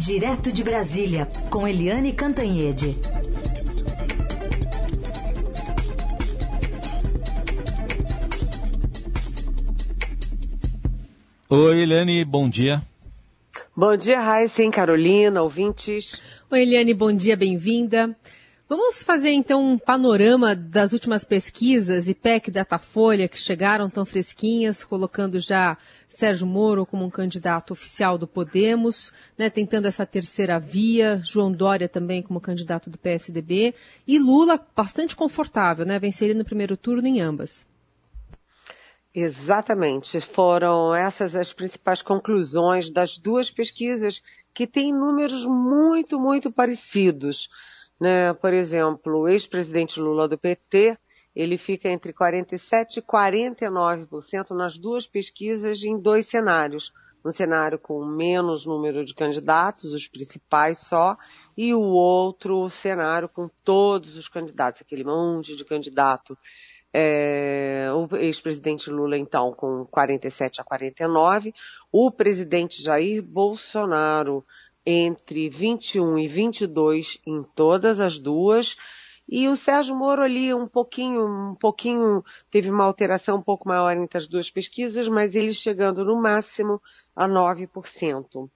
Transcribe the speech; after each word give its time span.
Direto 0.00 0.50
de 0.50 0.64
Brasília, 0.64 1.28
com 1.50 1.68
Eliane 1.68 2.14
Cantanhede. 2.14 2.96
Oi, 11.50 11.82
Eliane, 11.82 12.24
bom 12.24 12.48
dia. 12.48 12.80
Bom 13.76 13.94
dia, 13.94 14.18
Raíssen, 14.18 14.70
Carolina, 14.70 15.42
ouvintes. 15.42 16.18
Oi, 16.50 16.62
Eliane, 16.62 16.94
bom 16.94 17.12
dia, 17.12 17.36
bem-vinda. 17.36 18.16
Vamos 18.70 19.02
fazer 19.02 19.32
então 19.32 19.72
um 19.72 19.76
panorama 19.76 20.54
das 20.54 20.92
últimas 20.92 21.24
pesquisas 21.24 22.06
IPEC 22.06 22.52
Datafolha 22.52 23.28
que 23.28 23.36
chegaram 23.36 23.90
tão 23.90 24.06
fresquinhas, 24.06 24.84
colocando 24.84 25.40
já 25.40 25.76
Sérgio 26.08 26.46
Moro 26.46 26.86
como 26.86 27.04
um 27.04 27.10
candidato 27.10 27.72
oficial 27.72 28.16
do 28.16 28.28
Podemos, 28.28 29.12
né, 29.36 29.50
tentando 29.50 29.88
essa 29.88 30.06
terceira 30.06 30.56
via, 30.60 31.20
João 31.24 31.50
Dória 31.50 31.88
também 31.88 32.22
como 32.22 32.40
candidato 32.40 32.88
do 32.88 32.96
PSDB 32.96 33.74
e 34.06 34.20
Lula 34.20 34.64
bastante 34.76 35.16
confortável, 35.16 35.84
né, 35.84 35.98
venceria 35.98 36.36
no 36.36 36.44
primeiro 36.44 36.76
turno 36.76 37.08
em 37.08 37.20
ambas. 37.20 37.66
Exatamente, 39.12 40.20
foram 40.20 40.94
essas 40.94 41.34
as 41.34 41.52
principais 41.52 42.02
conclusões 42.02 42.88
das 42.88 43.18
duas 43.18 43.50
pesquisas 43.50 44.22
que 44.54 44.64
têm 44.64 44.92
números 44.92 45.44
muito, 45.44 46.20
muito 46.20 46.52
parecidos. 46.52 47.48
Né? 48.00 48.32
Por 48.32 48.54
exemplo, 48.54 49.18
o 49.18 49.28
ex-presidente 49.28 50.00
Lula 50.00 50.26
do 50.26 50.38
PT, 50.38 50.96
ele 51.36 51.58
fica 51.58 51.88
entre 51.88 52.12
47% 52.12 52.96
e 52.96 53.02
49% 53.02 54.50
nas 54.56 54.78
duas 54.78 55.06
pesquisas 55.06 55.82
em 55.82 56.00
dois 56.00 56.26
cenários. 56.26 56.92
Um 57.22 57.30
cenário 57.30 57.78
com 57.78 58.02
menos 58.02 58.64
número 58.64 59.04
de 59.04 59.14
candidatos, 59.14 59.92
os 59.92 60.08
principais 60.08 60.78
só, 60.78 61.18
e 61.54 61.74
o 61.74 61.80
outro 61.82 62.70
cenário 62.70 63.28
com 63.28 63.50
todos 63.62 64.16
os 64.16 64.26
candidatos, 64.26 64.80
aquele 64.80 65.04
monte 65.04 65.54
de 65.54 65.62
candidato. 65.62 66.36
É, 66.92 67.88
o 67.94 68.16
ex-presidente 68.16 68.90
Lula, 68.90 69.16
então, 69.16 69.52
com 69.52 69.84
47 69.84 70.62
a 70.62 70.64
49, 70.64 71.54
o 71.92 72.10
presidente 72.10 72.82
Jair 72.82 73.22
Bolsonaro 73.22 74.44
entre 74.84 75.48
21 75.48 76.18
e 76.18 76.26
22 76.26 77.18
em 77.26 77.42
todas 77.42 78.00
as 78.00 78.18
duas. 78.18 78.76
E 79.28 79.46
o 79.48 79.54
Sérgio 79.54 79.94
Moro 79.94 80.22
ali 80.22 80.52
um 80.52 80.66
pouquinho, 80.66 81.24
um 81.24 81.54
pouquinho, 81.54 82.24
teve 82.50 82.70
uma 82.70 82.84
alteração 82.84 83.38
um 83.38 83.42
pouco 83.42 83.68
maior 83.68 83.96
entre 83.96 84.18
as 84.18 84.26
duas 84.26 84.50
pesquisas, 84.50 85.06
mas 85.06 85.34
ele 85.34 85.54
chegando 85.54 86.04
no 86.04 86.20
máximo 86.20 86.82
a 87.14 87.28
9%. 87.28 88.50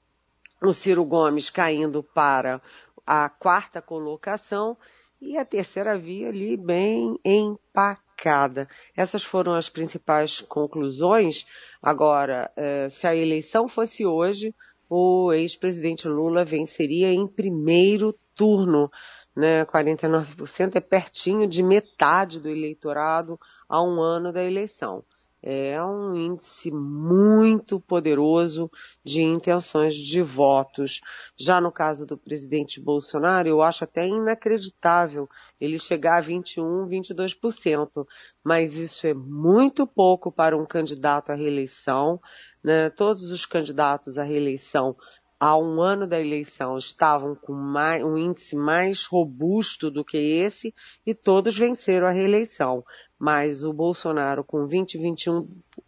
O 0.62 0.72
Ciro 0.72 1.04
Gomes 1.04 1.50
caindo 1.50 2.02
para 2.02 2.60
a 3.06 3.28
quarta 3.28 3.80
colocação 3.80 4.76
e 5.20 5.36
a 5.38 5.44
terceira 5.44 5.96
via 5.96 6.28
ali 6.28 6.56
bem 6.56 7.18
empacada. 7.24 8.68
Essas 8.96 9.22
foram 9.22 9.54
as 9.54 9.68
principais 9.68 10.40
conclusões. 10.40 11.46
Agora, 11.82 12.50
eh, 12.56 12.88
se 12.88 13.06
a 13.06 13.14
eleição 13.14 13.68
fosse 13.68 14.04
hoje, 14.04 14.54
o 14.96 15.32
ex-presidente 15.32 16.06
Lula 16.06 16.44
venceria 16.44 17.12
em 17.12 17.26
primeiro 17.26 18.14
turno. 18.32 18.88
Né? 19.34 19.64
49% 19.64 20.76
é 20.76 20.80
pertinho 20.80 21.48
de 21.48 21.64
metade 21.64 22.38
do 22.38 22.48
eleitorado 22.48 23.38
a 23.68 23.82
um 23.82 24.00
ano 24.00 24.32
da 24.32 24.44
eleição. 24.44 25.04
É 25.46 25.82
um 25.84 26.16
índice 26.16 26.70
muito 26.70 27.78
poderoso 27.78 28.70
de 29.04 29.20
intenções 29.20 29.94
de 29.94 30.22
votos. 30.22 31.02
Já 31.36 31.60
no 31.60 31.70
caso 31.70 32.06
do 32.06 32.16
presidente 32.16 32.80
Bolsonaro, 32.80 33.46
eu 33.46 33.60
acho 33.60 33.84
até 33.84 34.08
inacreditável 34.08 35.28
ele 35.60 35.78
chegar 35.78 36.16
a 36.16 36.20
21, 36.22 36.88
22%. 36.88 38.06
Mas 38.42 38.74
isso 38.74 39.06
é 39.06 39.12
muito 39.12 39.86
pouco 39.86 40.32
para 40.32 40.56
um 40.56 40.64
candidato 40.64 41.30
à 41.30 41.34
reeleição 41.34 42.18
né, 42.64 42.88
todos 42.88 43.30
os 43.30 43.44
candidatos 43.44 44.16
à 44.16 44.22
reeleição 44.22 44.96
há 45.38 45.58
um 45.58 45.82
ano 45.82 46.06
da 46.06 46.18
eleição 46.18 46.78
estavam 46.78 47.34
com 47.34 47.52
mais, 47.52 48.02
um 48.02 48.16
índice 48.16 48.56
mais 48.56 49.04
robusto 49.04 49.90
do 49.90 50.02
que 50.02 50.16
esse 50.16 50.74
e 51.04 51.14
todos 51.14 51.58
venceram 51.58 52.06
a 52.06 52.10
reeleição. 52.10 52.82
Mas 53.24 53.64
o 53.64 53.72
Bolsonaro 53.72 54.44
com 54.44 54.66
20, 54.66 54.98
21, 54.98 55.46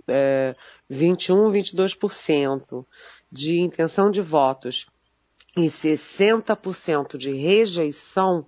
é, 0.09 0.57
21, 0.89 1.53
22% 1.53 2.87
de 3.31 3.61
intenção 3.61 4.11
de 4.11 4.23
votos 4.23 4.87
e 5.55 5.67
60% 5.67 7.19
de 7.19 7.35
rejeição, 7.35 8.47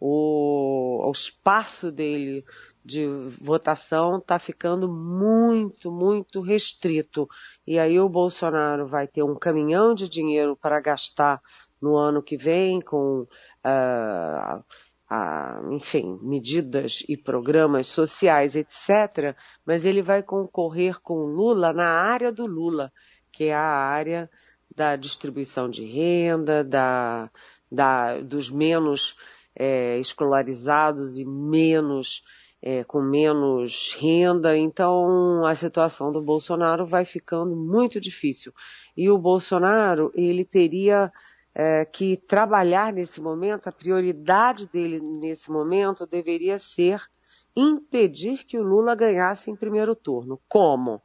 o, 0.00 1.08
o 1.08 1.12
espaço 1.12 1.92
dele 1.92 2.44
de 2.84 3.06
votação 3.40 4.18
está 4.18 4.36
ficando 4.40 4.88
muito, 4.88 5.92
muito 5.92 6.40
restrito. 6.40 7.28
E 7.64 7.78
aí 7.78 8.00
o 8.00 8.08
Bolsonaro 8.08 8.88
vai 8.88 9.06
ter 9.06 9.22
um 9.22 9.36
caminhão 9.36 9.94
de 9.94 10.08
dinheiro 10.08 10.56
para 10.60 10.80
gastar 10.80 11.40
no 11.80 11.96
ano 11.96 12.20
que 12.20 12.36
vem 12.36 12.80
com, 12.80 13.20
uh, 13.20 14.64
uh, 15.10 15.72
enfim, 15.72 16.18
medidas 16.22 17.04
e 17.08 17.16
programas 17.16 17.86
sociais, 17.86 18.56
etc. 18.56 19.36
Mas 19.64 19.84
ele 19.84 20.02
vai 20.02 20.22
concorrer 20.22 21.00
com 21.00 21.24
Lula 21.24 21.72
na 21.72 21.88
área 21.88 22.32
do 22.32 22.46
Lula, 22.46 22.92
que 23.32 23.44
é 23.44 23.54
a 23.54 23.62
área 23.62 24.30
da 24.74 24.96
distribuição 24.96 25.68
de 25.68 25.84
renda, 25.84 26.64
da, 26.64 27.30
da 27.70 28.20
dos 28.20 28.50
menos 28.50 29.16
é, 29.56 29.98
escolarizados 29.98 31.18
e 31.18 31.24
menos 31.24 32.22
é, 32.66 32.82
com 32.82 33.02
menos 33.02 33.94
renda, 34.00 34.56
então 34.56 35.44
a 35.44 35.54
situação 35.54 36.10
do 36.10 36.22
Bolsonaro 36.22 36.86
vai 36.86 37.04
ficando 37.04 37.54
muito 37.54 38.00
difícil. 38.00 38.54
E 38.96 39.10
o 39.10 39.18
Bolsonaro, 39.18 40.10
ele 40.14 40.46
teria 40.46 41.12
é, 41.54 41.84
que 41.84 42.16
trabalhar 42.16 42.92
nesse 42.92 43.20
momento, 43.20 43.68
a 43.68 43.72
prioridade 43.72 44.66
dele 44.66 45.00
nesse 45.00 45.50
momento 45.50 46.06
deveria 46.06 46.58
ser 46.58 47.00
impedir 47.54 48.44
que 48.44 48.58
o 48.58 48.62
Lula 48.62 48.94
ganhasse 48.94 49.50
em 49.50 49.56
primeiro 49.56 49.94
turno. 49.94 50.40
Como? 50.48 51.00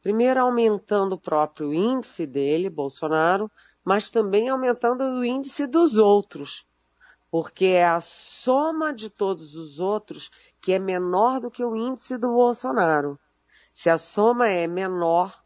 Primeiro 0.00 0.40
aumentando 0.40 1.14
o 1.14 1.20
próprio 1.20 1.74
índice 1.74 2.26
dele, 2.26 2.70
Bolsonaro, 2.70 3.50
mas 3.84 4.08
também 4.08 4.48
aumentando 4.48 5.02
o 5.02 5.24
índice 5.24 5.66
dos 5.66 5.98
outros 5.98 6.64
porque 7.30 7.66
é 7.66 7.86
a 7.86 8.00
soma 8.00 8.92
de 8.92 9.08
todos 9.08 9.54
os 9.54 9.78
outros 9.78 10.30
que 10.60 10.72
é 10.72 10.78
menor 10.78 11.40
do 11.40 11.50
que 11.50 11.64
o 11.64 11.76
índice 11.76 12.18
do 12.18 12.28
Bolsonaro. 12.28 13.18
Se 13.72 13.88
a 13.88 13.96
soma 13.96 14.48
é 14.48 14.66
menor, 14.66 15.40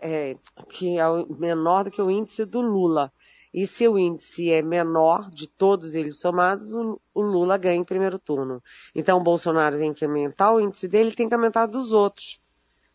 é, 0.00 0.36
que 0.70 0.98
é 0.98 1.04
menor 1.38 1.84
do 1.84 1.90
que 1.90 2.00
o 2.00 2.10
índice 2.10 2.46
do 2.46 2.62
Lula, 2.62 3.12
e 3.52 3.66
se 3.66 3.86
o 3.86 3.98
índice 3.98 4.50
é 4.50 4.62
menor 4.62 5.30
de 5.30 5.46
todos 5.46 5.94
eles 5.94 6.18
somados, 6.18 6.72
o, 6.72 6.98
Lula 7.14 7.58
ganha 7.58 7.80
em 7.80 7.84
primeiro 7.84 8.18
turno. 8.18 8.62
Então 8.94 9.18
o 9.18 9.22
Bolsonaro 9.22 9.78
tem 9.78 9.92
que 9.92 10.04
aumentar 10.04 10.52
o 10.52 10.60
índice 10.60 10.88
dele, 10.88 11.14
tem 11.14 11.28
que 11.28 11.34
aumentar 11.34 11.66
dos 11.66 11.92
outros. 11.92 12.40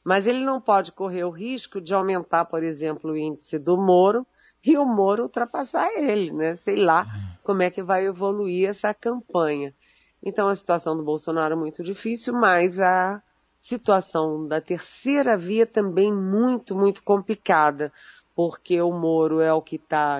Mas 0.03 0.25
ele 0.25 0.43
não 0.43 0.59
pode 0.59 0.91
correr 0.91 1.25
o 1.25 1.29
risco 1.29 1.79
de 1.79 1.93
aumentar, 1.93 2.45
por 2.45 2.63
exemplo, 2.63 3.11
o 3.11 3.17
índice 3.17 3.59
do 3.59 3.77
Moro, 3.77 4.25
e 4.65 4.77
o 4.77 4.85
Moro 4.85 5.23
ultrapassar 5.23 5.89
ele, 5.95 6.31
né? 6.31 6.55
Sei 6.55 6.75
lá 6.75 7.05
como 7.43 7.61
é 7.61 7.69
que 7.69 7.83
vai 7.83 8.05
evoluir 8.05 8.69
essa 8.69 8.93
campanha. 8.93 9.73
Então 10.21 10.49
a 10.49 10.55
situação 10.55 10.97
do 10.97 11.03
Bolsonaro 11.03 11.53
é 11.53 11.57
muito 11.57 11.83
difícil, 11.83 12.33
mas 12.33 12.79
a 12.79 13.21
situação 13.59 14.47
da 14.47 14.61
terceira 14.61 15.37
via 15.37 15.65
também 15.65 16.13
muito, 16.13 16.75
muito 16.75 17.03
complicada, 17.03 17.91
porque 18.37 18.79
o 18.79 18.91
Moro 18.91 19.41
é 19.41 19.51
o 19.51 19.63
que 19.63 19.77
está 19.77 20.19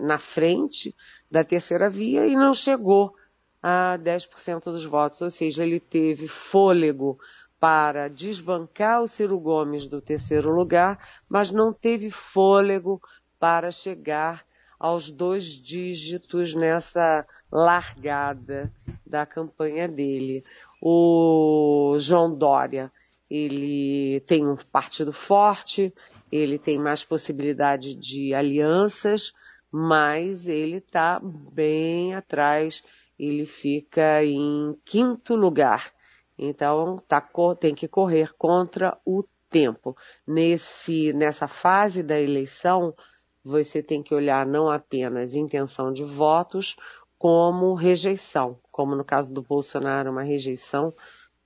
na 0.00 0.18
frente 0.18 0.96
da 1.30 1.44
terceira 1.44 1.90
via 1.90 2.26
e 2.26 2.34
não 2.34 2.54
chegou 2.54 3.14
a 3.62 3.98
10% 4.02 4.64
dos 4.64 4.86
votos, 4.86 5.20
ou 5.20 5.28
seja, 5.28 5.62
ele 5.62 5.78
teve 5.78 6.26
fôlego 6.26 7.18
para 7.60 8.08
desbancar 8.08 9.02
o 9.02 9.06
Ciro 9.06 9.38
Gomes 9.38 9.86
do 9.86 10.00
terceiro 10.00 10.50
lugar, 10.50 10.98
mas 11.28 11.50
não 11.50 11.74
teve 11.74 12.08
fôlego 12.08 13.02
para 13.38 13.70
chegar 13.70 14.42
aos 14.78 15.10
dois 15.10 15.44
dígitos 15.44 16.54
nessa 16.54 17.26
largada 17.52 18.72
da 19.04 19.26
campanha 19.26 19.86
dele. 19.86 20.42
O 20.80 21.98
João 21.98 22.34
Dória, 22.34 22.90
ele 23.28 24.20
tem 24.20 24.48
um 24.48 24.56
partido 24.56 25.12
forte, 25.12 25.92
ele 26.30 26.58
tem 26.58 26.78
mais 26.78 27.04
possibilidade 27.04 27.94
de 27.94 28.34
alianças, 28.34 29.32
mas 29.70 30.48
ele 30.48 30.78
está 30.78 31.20
bem 31.52 32.14
atrás, 32.14 32.82
ele 33.18 33.46
fica 33.46 34.24
em 34.24 34.76
quinto 34.84 35.34
lugar. 35.34 35.92
Então 36.38 36.96
tá, 37.08 37.20
tem 37.58 37.74
que 37.74 37.88
correr 37.88 38.34
contra 38.36 38.98
o 39.04 39.22
tempo. 39.48 39.96
Nesse, 40.26 41.12
nessa 41.12 41.48
fase 41.48 42.02
da 42.02 42.20
eleição, 42.20 42.94
você 43.42 43.82
tem 43.82 44.02
que 44.02 44.14
olhar 44.14 44.46
não 44.46 44.70
apenas 44.70 45.34
intenção 45.34 45.92
de 45.92 46.04
votos, 46.04 46.76
como 47.18 47.74
rejeição, 47.74 48.60
como 48.70 48.94
no 48.94 49.04
caso 49.04 49.32
do 49.32 49.42
Bolsonaro, 49.42 50.10
uma 50.10 50.22
rejeição 50.22 50.92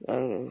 é, 0.09 0.47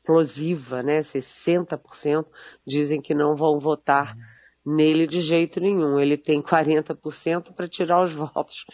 explosiva, 0.00 0.82
né? 0.82 1.00
60% 1.00 2.26
dizem 2.66 3.00
que 3.00 3.14
não 3.14 3.36
vão 3.36 3.58
votar 3.58 4.16
nele 4.64 5.06
de 5.06 5.20
jeito 5.20 5.60
nenhum. 5.60 5.98
Ele 5.98 6.16
tem 6.16 6.42
40% 6.42 7.52
para 7.54 7.68
tirar 7.68 8.02
os 8.02 8.10
votos, 8.12 8.64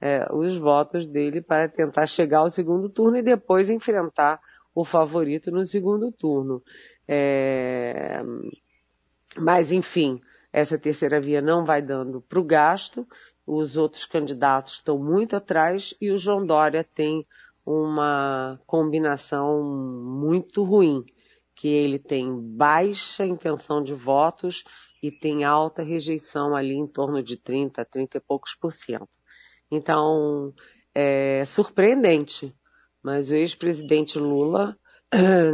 é, 0.00 0.26
os 0.32 0.56
votos 0.56 1.06
dele 1.06 1.40
para 1.40 1.68
tentar 1.68 2.06
chegar 2.06 2.40
ao 2.40 2.50
segundo 2.50 2.88
turno 2.88 3.18
e 3.18 3.22
depois 3.22 3.70
enfrentar 3.70 4.40
o 4.74 4.84
favorito 4.84 5.50
no 5.50 5.64
segundo 5.64 6.10
turno. 6.10 6.62
É, 7.06 8.18
mas, 9.38 9.70
enfim, 9.70 10.20
essa 10.52 10.78
terceira 10.78 11.20
via 11.20 11.40
não 11.40 11.64
vai 11.64 11.82
dando 11.82 12.20
para 12.20 12.40
o 12.40 12.44
gasto, 12.44 13.06
os 13.46 13.76
outros 13.76 14.04
candidatos 14.04 14.74
estão 14.74 14.98
muito 14.98 15.36
atrás 15.36 15.94
e 16.00 16.10
o 16.10 16.18
João 16.18 16.44
Dória 16.44 16.84
tem 16.84 17.26
uma 17.70 18.60
combinação 18.66 19.62
muito 19.62 20.64
ruim, 20.64 21.04
que 21.54 21.68
ele 21.68 21.98
tem 21.98 22.36
baixa 22.40 23.24
intenção 23.24 23.82
de 23.82 23.94
votos 23.94 24.64
e 25.00 25.10
tem 25.12 25.44
alta 25.44 25.82
rejeição 25.82 26.56
ali 26.56 26.74
em 26.74 26.86
torno 26.86 27.22
de 27.22 27.36
30, 27.36 27.84
30 27.84 28.16
e 28.16 28.20
poucos 28.20 28.54
por 28.54 28.72
cento. 28.72 29.08
Então, 29.70 30.52
é 30.92 31.44
surpreendente, 31.44 32.52
mas 33.02 33.30
o 33.30 33.34
ex-presidente 33.36 34.18
Lula 34.18 34.76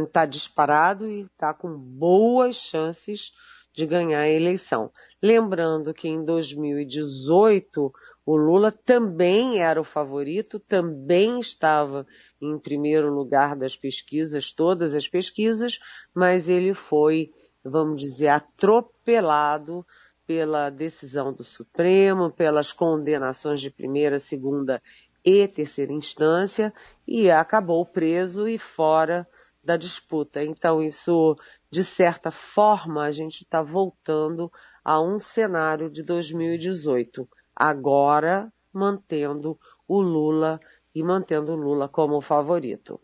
está 0.05 0.25
disparado 0.25 1.07
e 1.07 1.21
está 1.21 1.53
com 1.53 1.77
boas 1.77 2.55
chances 2.55 3.31
de 3.77 3.85
ganhar 3.85 4.21
a 4.21 4.27
eleição. 4.27 4.91
Lembrando 5.21 5.93
que 5.93 6.07
em 6.07 6.25
2018 6.25 7.93
o 8.25 8.35
Lula 8.35 8.71
também 8.71 9.61
era 9.61 9.79
o 9.79 9.83
favorito, 9.83 10.59
também 10.59 11.39
estava 11.39 12.05
em 12.41 12.57
primeiro 12.57 13.13
lugar 13.13 13.55
das 13.55 13.75
pesquisas, 13.75 14.51
todas 14.51 14.95
as 14.95 15.07
pesquisas, 15.07 15.77
mas 16.11 16.49
ele 16.49 16.73
foi, 16.73 17.31
vamos 17.63 18.01
dizer, 18.01 18.29
atropelado 18.29 19.85
pela 20.25 20.71
decisão 20.71 21.31
do 21.31 21.43
Supremo, 21.43 22.31
pelas 22.31 22.71
condenações 22.71 23.61
de 23.61 23.69
primeira, 23.69 24.17
segunda 24.17 24.81
e 25.23 25.47
terceira 25.47 25.93
instância 25.93 26.73
e 27.07 27.29
acabou 27.29 27.85
preso 27.85 28.47
e 28.47 28.57
fora 28.57 29.27
da 29.67 29.75
disputa. 29.75 30.41
Então, 30.41 30.81
isso, 30.81 31.35
de 31.69 31.83
certa 31.83 32.31
forma, 32.31 33.03
a 33.03 33.11
gente 33.11 33.43
está 33.43 33.61
voltando 33.61 34.49
a 34.83 35.01
um 35.01 35.19
cenário 35.19 35.91
de 35.91 36.01
2018, 36.01 37.27
agora 37.53 38.51
mantendo 38.73 39.59
o 39.85 40.01
Lula 40.01 40.57
e 40.95 41.03
mantendo 41.03 41.51
o 41.51 41.55
Lula 41.57 41.89
como 41.89 42.21
favorito. 42.21 42.97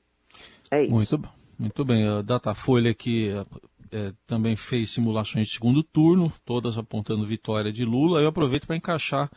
É 0.71 0.83
isso. 0.83 0.94
Muito, 0.94 1.21
muito 1.60 1.83
bem. 1.83 2.07
A 2.07 2.21
Datafolha 2.21 2.92
aqui 2.92 3.30
é, 3.92 4.13
também 4.25 4.56
fez 4.56 4.92
simulações 4.92 5.48
de 5.48 5.56
segundo 5.56 5.83
turno, 5.83 6.31
todas 6.45 6.77
apontando 6.77 7.27
vitória 7.27 7.74
de 7.74 7.83
Lula. 7.83 8.21
Eu 8.21 8.30
aproveito 8.30 8.65
para 8.65 8.77
encaixar 8.77 9.30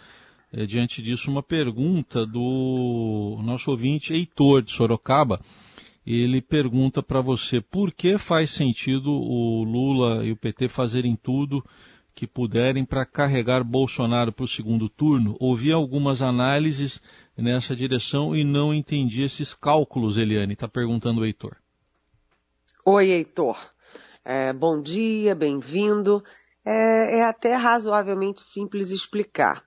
é, 0.53 0.65
diante 0.65 1.03
disso 1.03 1.29
uma 1.29 1.43
pergunta 1.43 2.25
do 2.25 3.41
nosso 3.43 3.73
ouvinte 3.73 4.15
Heitor 4.15 4.63
de 4.63 4.71
Sorocaba 4.71 5.41
ele 6.07 6.41
pergunta 6.41 7.03
para 7.03 7.21
você 7.21 7.61
por 7.61 7.93
que 7.93 8.17
faz 8.17 8.51
sentido 8.51 9.11
o 9.11 9.65
Lula 9.65 10.25
e 10.25 10.31
o 10.31 10.37
PT 10.37 10.69
fazerem 10.69 11.17
tudo 11.17 11.65
que 12.15 12.27
puderem 12.27 12.85
para 12.85 13.05
carregar 13.05 13.65
Bolsonaro 13.65 14.33
para 14.33 14.45
o 14.45 14.49
segundo 14.49 14.89
turno. 14.89 15.37
Ouvi 15.41 15.73
algumas 15.73 16.23
análises 16.23 17.03
nessa 17.37 17.75
direção 17.75 18.35
e 18.35 18.45
não 18.45 18.73
entendi 18.73 19.23
esses 19.23 19.53
cálculos, 19.53 20.17
Eliane. 20.17 20.55
Está 20.55 20.69
perguntando 20.69 21.21
o 21.21 21.27
Heitor. 21.27 21.57
Oi, 22.85 23.11
Heitor. 23.11 23.59
É, 24.25 24.53
bom 24.53 24.81
dia, 24.81 25.35
bem-vindo. 25.35 26.25
É, 26.65 27.19
é 27.19 27.25
até 27.25 27.55
razoavelmente 27.55 28.43
simples 28.43 28.91
explicar 28.91 29.67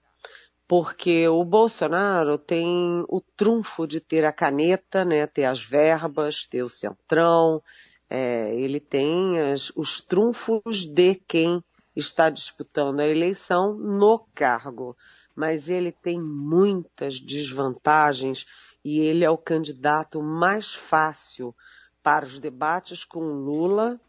porque 0.70 1.28
o 1.28 1.44
Bolsonaro 1.44 2.38
tem 2.38 3.04
o 3.10 3.20
trunfo 3.20 3.88
de 3.88 4.00
ter 4.00 4.24
a 4.24 4.32
caneta, 4.32 5.04
né, 5.04 5.26
ter 5.26 5.46
as 5.46 5.64
verbas, 5.64 6.46
ter 6.46 6.62
o 6.62 6.70
centrão, 6.70 7.60
é, 8.08 8.54
ele 8.54 8.80
tem 8.80 9.40
as, 9.40 9.72
os 9.76 10.00
trunfos 10.00 10.86
de 10.86 11.16
quem 11.16 11.64
está 11.96 12.30
disputando 12.30 13.00
a 13.00 13.08
eleição 13.08 13.74
no 13.74 14.20
cargo, 14.36 14.96
mas 15.36 15.70
ele 15.70 15.92
tem 15.92 16.22
muitas 16.22 17.20
desvantagens 17.20 18.46
e 18.86 19.00
ele 19.00 19.26
é 19.26 19.30
o 19.30 19.40
candidato 19.40 20.22
mais 20.22 20.76
fácil 20.76 21.56
para 22.04 22.28
os 22.28 22.38
debates 22.38 23.04
com 23.04 23.22
Lula 23.22 24.00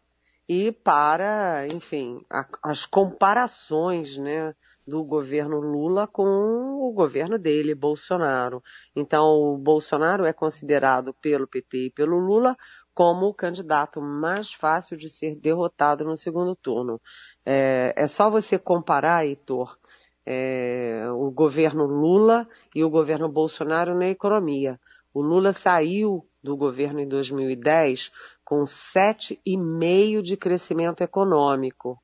e 0.53 0.69
para, 0.69 1.65
enfim, 1.67 2.25
a, 2.29 2.45
as 2.61 2.85
comparações, 2.85 4.17
né, 4.17 4.53
do 4.85 5.01
governo 5.01 5.61
Lula 5.61 6.07
com 6.07 6.25
o 6.25 6.91
governo 6.91 7.39
dele, 7.39 7.73
Bolsonaro. 7.73 8.61
Então, 8.93 9.29
o 9.29 9.57
Bolsonaro 9.57 10.25
é 10.25 10.33
considerado 10.33 11.13
pelo 11.13 11.47
PT 11.47 11.85
e 11.85 11.89
pelo 11.89 12.19
Lula 12.19 12.57
como 12.93 13.27
o 13.27 13.33
candidato 13.33 14.01
mais 14.01 14.51
fácil 14.51 14.97
de 14.97 15.09
ser 15.09 15.37
derrotado 15.37 16.03
no 16.03 16.17
segundo 16.17 16.53
turno. 16.53 16.99
É, 17.45 17.93
é 17.95 18.05
só 18.05 18.29
você 18.29 18.59
comparar, 18.59 19.25
Heitor, 19.25 19.77
é, 20.25 21.05
o 21.13 21.31
governo 21.31 21.85
Lula 21.85 22.45
e 22.75 22.83
o 22.83 22.89
governo 22.89 23.29
Bolsonaro 23.29 23.95
na 23.95 24.07
economia. 24.07 24.77
O 25.13 25.21
Lula 25.21 25.53
saiu 25.53 26.27
do 26.43 26.57
governo 26.57 26.99
em 26.99 27.07
2010 27.07 28.11
com 28.51 28.65
7,5% 28.65 30.21
de 30.21 30.35
crescimento 30.35 30.99
econômico, 30.99 31.97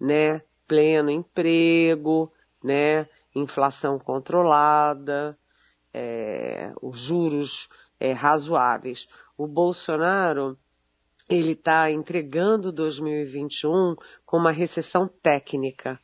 né? 0.00 0.42
pleno 0.66 1.12
emprego, 1.12 2.32
né? 2.60 3.06
Inflação 3.32 4.00
controlada, 4.00 5.38
é, 5.94 6.72
os 6.82 6.98
juros 6.98 7.68
é, 8.00 8.10
razoáveis. 8.10 9.06
O 9.38 9.46
Bolsonaro 9.46 10.58
ele 11.28 11.52
está 11.52 11.88
entregando 11.88 12.72
2021 12.72 13.94
com 14.26 14.38
uma 14.38 14.50
recessão 14.50 15.06
técnica. 15.06 16.00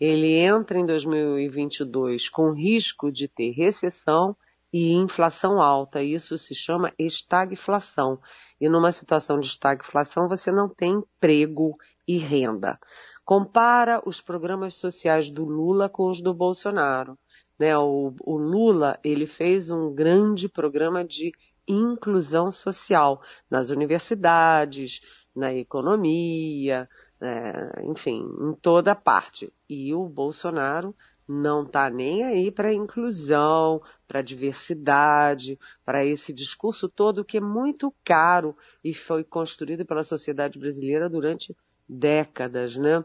Ele 0.00 0.38
entra 0.38 0.78
em 0.78 0.86
2022 0.86 2.30
com 2.30 2.50
risco 2.52 3.12
de 3.12 3.28
ter 3.28 3.50
recessão 3.50 4.34
e 4.74 4.92
inflação 4.92 5.62
alta. 5.62 6.02
Isso 6.02 6.36
se 6.36 6.54
chama 6.54 6.92
estagflação. 6.98 8.18
E 8.60 8.68
numa 8.68 8.90
situação 8.90 9.38
de 9.38 9.46
estagflação 9.46 10.28
você 10.28 10.50
não 10.50 10.68
tem 10.68 10.94
emprego 10.94 11.76
e 12.06 12.18
renda 12.18 12.78
compara 13.24 14.02
os 14.06 14.20
programas 14.20 14.74
sociais 14.74 15.30
do 15.30 15.44
Lula 15.44 15.88
com 15.88 16.10
os 16.10 16.20
do 16.20 16.34
Bolsonaro. 16.34 17.18
Né? 17.58 17.76
O, 17.76 18.14
o 18.20 18.36
Lula 18.36 18.98
ele 19.02 19.26
fez 19.26 19.70
um 19.70 19.92
grande 19.92 20.48
programa 20.48 21.04
de 21.04 21.32
inclusão 21.66 22.50
social 22.50 23.22
nas 23.50 23.70
universidades, 23.70 25.00
na 25.34 25.54
economia, 25.54 26.88
né? 27.18 27.70
enfim, 27.84 28.22
em 28.40 28.52
toda 28.60 28.94
parte. 28.94 29.52
E 29.68 29.94
o 29.94 30.06
Bolsonaro 30.06 30.94
não 31.26 31.62
está 31.62 31.88
nem 31.88 32.22
aí 32.24 32.50
para 32.50 32.68
a 32.68 32.74
inclusão, 32.74 33.80
para 34.06 34.18
a 34.18 34.22
diversidade, 34.22 35.58
para 35.84 36.04
esse 36.04 36.32
discurso 36.32 36.88
todo 36.88 37.24
que 37.24 37.38
é 37.38 37.40
muito 37.40 37.92
caro 38.04 38.56
e 38.82 38.92
foi 38.92 39.24
construído 39.24 39.84
pela 39.84 40.02
sociedade 40.02 40.58
brasileira 40.58 41.08
durante 41.08 41.56
décadas, 41.88 42.76
né? 42.76 43.04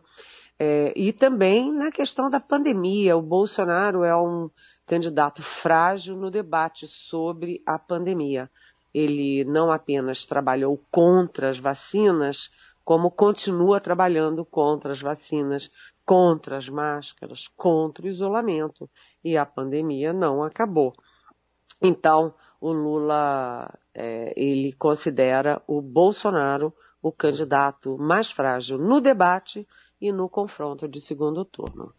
É, 0.58 0.92
e 0.94 1.14
também 1.14 1.74
na 1.74 1.90
questão 1.90 2.30
da 2.30 2.40
pandemia. 2.40 3.16
O 3.16 3.22
Bolsonaro 3.22 4.04
é 4.04 4.16
um 4.16 4.50
candidato 4.86 5.42
frágil 5.42 6.18
no 6.18 6.30
debate 6.30 6.86
sobre 6.88 7.62
a 7.66 7.80
pandemia. 7.80 8.50
Ele 8.94 9.46
não 9.46 9.72
apenas 9.72 10.26
trabalhou 10.26 10.84
contra 10.92 11.50
as 11.50 11.58
vacinas, 11.58 12.52
como 12.84 13.12
continua 13.12 13.80
trabalhando 13.80 14.44
contra 14.44 14.92
as 14.92 15.00
vacinas, 15.00 15.72
contra 16.10 16.58
as 16.58 16.68
máscaras, 16.68 17.48
contra 17.56 18.04
o 18.04 18.10
isolamento. 18.10 18.89
E 19.24 19.38
a 19.38 19.46
pandemia 19.46 20.12
não 20.12 20.42
acabou. 20.42 20.92
Então, 21.80 22.34
o 22.60 22.72
Lula, 22.72 23.72
é, 23.94 24.34
ele 24.36 24.74
considera 24.74 25.62
o 25.68 25.80
Bolsonaro 25.84 26.74
o 27.00 27.12
candidato 27.12 27.96
mais 28.00 28.32
frágil 28.32 28.80
no 28.80 29.00
debate 29.00 29.68
e 30.01 30.12
no 30.12 30.28
confronto 30.28 30.88
de 30.88 31.00
segundo 31.00 31.46
turno. 31.46 31.94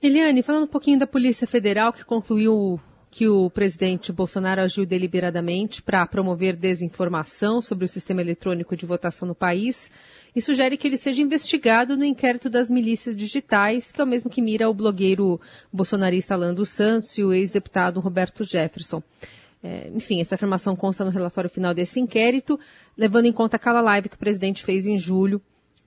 Eliane, 0.00 0.40
falando 0.44 0.62
um 0.62 0.68
pouquinho 0.68 1.00
da 1.00 1.06
Polícia 1.06 1.48
Federal 1.48 1.92
que 1.92 2.04
concluiu 2.04 2.80
que 3.12 3.28
o 3.28 3.50
presidente 3.50 4.10
Bolsonaro 4.10 4.62
agiu 4.62 4.86
deliberadamente 4.86 5.82
para 5.82 6.06
promover 6.06 6.56
desinformação 6.56 7.60
sobre 7.60 7.84
o 7.84 7.88
sistema 7.88 8.22
eletrônico 8.22 8.74
de 8.74 8.86
votação 8.86 9.28
no 9.28 9.34
país 9.34 9.90
e 10.34 10.40
sugere 10.40 10.78
que 10.78 10.88
ele 10.88 10.96
seja 10.96 11.20
investigado 11.20 11.94
no 11.94 12.06
inquérito 12.06 12.48
das 12.48 12.70
milícias 12.70 13.14
digitais, 13.14 13.92
que 13.92 14.00
é 14.00 14.04
o 14.04 14.06
mesmo 14.06 14.30
que 14.30 14.40
mira 14.40 14.66
o 14.70 14.72
blogueiro 14.72 15.38
bolsonarista 15.70 16.34
Lando 16.34 16.64
Santos 16.64 17.18
e 17.18 17.22
o 17.22 17.34
ex-deputado 17.34 18.00
Roberto 18.00 18.44
Jefferson. 18.44 19.02
É, 19.62 19.90
enfim, 19.94 20.22
essa 20.22 20.34
afirmação 20.34 20.74
consta 20.74 21.04
no 21.04 21.10
relatório 21.10 21.50
final 21.50 21.74
desse 21.74 22.00
inquérito, 22.00 22.58
levando 22.96 23.26
em 23.26 23.32
conta 23.32 23.56
aquela 23.56 23.82
live 23.82 24.08
que 24.08 24.16
o 24.16 24.18
presidente 24.18 24.64
fez 24.64 24.86
em 24.86 24.96
julho, 24.96 25.38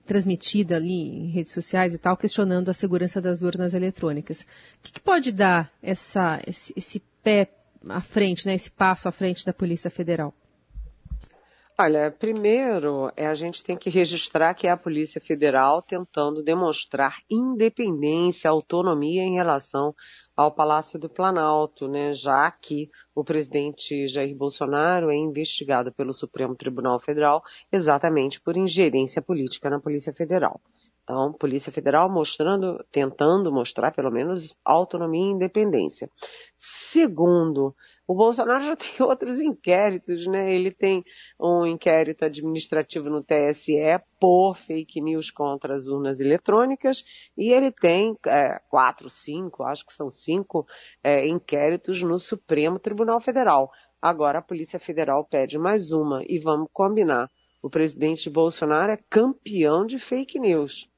transmitida 0.05 0.75
ali 0.75 0.94
em 0.94 1.32
redes 1.32 1.51
sociais 1.51 1.96
e 1.96 1.98
tal, 1.98 2.15
questionando 2.15 2.70
a 2.70 2.74
segurança 2.74 3.20
das 3.20 3.41
urnas 3.41 3.74
eletrônicas. 3.74 4.41
O 4.41 4.84
que, 4.84 4.94
que 4.94 5.01
pode 5.01 5.32
dar 5.32 5.72
essa, 5.82 6.39
esse, 6.46 6.72
esse 6.77 7.01
pé 7.25 7.50
à 7.89 8.01
frente, 8.01 8.46
né, 8.46 8.53
esse 8.53 8.70
passo 8.70 9.08
à 9.08 9.12
frente 9.12 9.44
da 9.44 9.51
Polícia 9.51 9.89
Federal? 9.89 10.32
Olha, 11.77 12.10
primeiro 12.10 13.12
é 13.17 13.27
a 13.27 13.36
gente 13.36 13.62
tem 13.62 13.75
que 13.75 13.89
registrar 13.89 14.53
que 14.53 14.65
é 14.65 14.70
a 14.72 14.77
Polícia 14.77 15.20
Federal 15.20 15.82
tentando 15.82 16.41
demonstrar 16.41 17.17
independência, 17.29 18.50
autonomia 18.50 19.24
em 19.24 19.36
relação 19.36 19.94
ao 20.38 20.53
Palácio 20.53 20.98
do 20.98 21.10
Planalto, 21.10 21.89
né, 21.89 22.13
já 22.13 22.50
que 22.50 22.89
o 23.13 23.25
presidente 23.25 24.08
Jair 24.08 24.34
Bolsonaro 24.34 25.12
é 25.12 25.17
investigado 25.17 25.91
pelo 25.91 26.13
Supremo 26.13 26.55
Tribunal 26.55 26.98
Federal 26.98 27.44
exatamente 27.70 28.39
por 28.39 28.55
ingerência 28.55 29.22
política 29.22 29.70
na 29.70 29.79
Polícia 29.79 30.13
Federal. 30.13 30.62
Então, 31.05 31.31
Polícia 31.33 31.71
Federal 31.71 32.09
mostrando, 32.09 32.83
tentando 32.91 33.51
mostrar 33.51 33.91
pelo 33.91 34.09
menos 34.09 34.57
autonomia 34.65 35.27
e 35.27 35.33
independência. 35.33 36.09
Segundo, 36.57 37.75
o 38.07 38.15
Bolsonaro 38.15 38.63
já 38.63 38.74
tem 38.75 39.05
outros 39.05 39.39
inquéritos, 39.39 40.25
né? 40.25 40.51
Ele 40.51 40.71
tem 40.71 41.05
um 41.39 41.63
inquérito 41.63 42.25
administrativo 42.25 43.07
no 43.07 43.24
TSE 43.24 43.77
por 44.19 44.55
fake 44.55 45.00
news 45.00 45.29
contra 45.29 45.75
as 45.75 45.85
urnas 45.85 46.19
eletrônicas 46.19 47.03
e 47.38 47.53
ele 47.53 47.71
tem 47.71 48.17
é, 48.25 48.59
quatro, 48.67 49.07
cinco, 49.07 49.62
acho 49.62 49.85
que 49.85 49.93
são 49.93 50.09
cinco 50.09 50.65
é, 51.03 51.27
inquéritos 51.27 52.01
no 52.01 52.17
Supremo 52.17 52.79
Tribunal 52.79 53.21
Federal. 53.21 53.71
Agora 54.01 54.39
a 54.39 54.41
Polícia 54.41 54.79
Federal 54.79 55.24
pede 55.24 55.59
mais 55.59 55.91
uma 55.91 56.24
e 56.27 56.39
vamos 56.39 56.67
combinar. 56.74 57.29
O 57.62 57.69
presidente 57.69 58.27
Bolsonaro 58.27 58.91
é 58.91 58.97
campeão 59.07 59.85
de 59.85 60.00
fake 60.00 60.39
news 60.39 60.89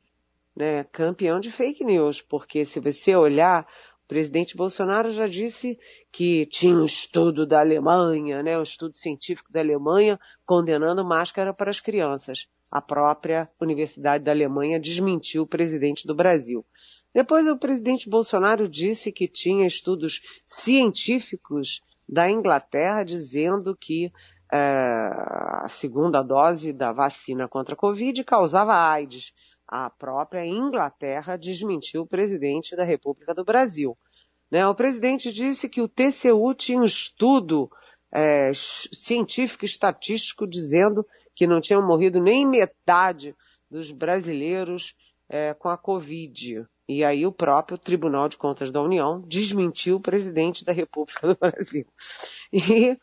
né, 0.58 0.84
campeão 0.86 1.40
de 1.40 1.52
fake 1.52 1.86
news, 1.86 2.20
porque 2.20 2.66
se 2.66 2.80
você 2.80 3.16
olhar, 3.16 3.68
o 4.04 4.08
presidente 4.08 4.58
Bolsonaro 4.58 5.12
já 5.12 5.28
disse 5.28 5.78
que 6.12 6.48
tinha 6.48 6.76
um 6.76 6.84
estudo 6.84 7.46
da 7.46 7.60
Alemanha, 7.60 8.42
né, 8.42 8.58
um 8.58 8.64
estudo 8.64 8.98
científico 8.98 9.54
da 9.54 9.60
Alemanha 9.60 10.20
condenando 10.46 11.06
máscara 11.06 11.54
para 11.54 11.70
as 11.70 11.80
crianças. 11.80 12.48
A 12.72 12.82
própria 12.82 13.48
Universidade 13.62 14.24
da 14.24 14.32
Alemanha 14.32 14.80
desmentiu 14.80 15.44
o 15.44 15.48
presidente 15.48 16.08
do 16.08 16.16
Brasil. 16.16 16.66
Depois 17.14 17.48
o 17.48 17.58
presidente 17.58 18.10
Bolsonaro 18.10 18.68
disse 18.68 19.12
que 19.12 19.28
tinha 19.28 19.68
estudos 19.68 20.22
científicos 20.46 21.82
da 22.10 22.30
Inglaterra 22.30 23.04
dizendo 23.04 23.78
que 23.80 24.12
é, 24.52 24.58
a 24.58 25.68
segunda 25.70 26.24
dose 26.24 26.74
da 26.74 26.92
vacina 26.92 27.48
contra 27.48 27.76
a 27.76 27.78
Covid 27.78 28.24
causava 28.24 28.74
AIDS 28.74 29.34
a 29.68 29.90
própria 29.90 30.46
Inglaterra 30.46 31.38
desmentiu 31.38 32.04
o 32.04 32.08
presidente 32.08 32.76
da 32.76 32.84
República 32.84 33.34
do 33.34 33.44
Brasil. 33.44 33.98
Né? 34.50 34.66
O 34.66 34.76
presidente 34.76 35.32
disse 35.32 35.68
que 35.68 35.82
o 35.82 35.88
TCU 35.88 36.54
tinha 36.56 36.80
um 36.80 36.86
estudo 36.86 37.70
é, 38.12 38.52
científico 38.54 39.66
estatístico 39.66 40.48
dizendo 40.48 41.06
que 41.36 41.46
não 41.46 41.60
tinham 41.60 41.86
morrido 41.86 42.22
nem 42.22 42.48
metade 42.48 43.36
dos 43.70 43.92
brasileiros 43.92 44.96
é, 45.30 45.54
com 45.54 45.68
a 45.68 45.78
Covid. 45.78 46.66
E 46.88 47.04
aí 47.04 47.26
o 47.26 47.34
próprio 47.34 47.78
Tribunal 47.78 48.30
de 48.30 48.38
Contas 48.38 48.72
da 48.72 48.82
União 48.82 49.22
desmentiu 49.22 49.98
o 49.98 50.02
presidente 50.02 50.64
da 50.64 50.72
República 50.72 51.28
do 51.28 51.36
Brasil. 51.36 51.86
E 52.54 52.98